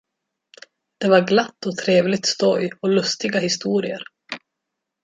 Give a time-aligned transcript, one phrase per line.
[0.97, 4.01] Det var glatt och trevligt stoj och lustiga historier.